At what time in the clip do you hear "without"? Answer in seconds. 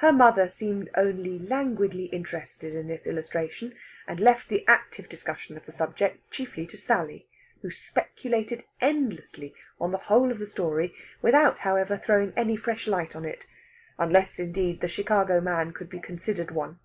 11.22-11.60